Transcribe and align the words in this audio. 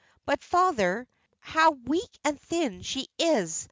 But, 0.25 0.43
father, 0.43 1.07
how 1.41 1.73
weak 1.85 2.09
and 2.23 2.41
thin 2.41 2.81
she 2.81 3.07
is! 3.19 3.59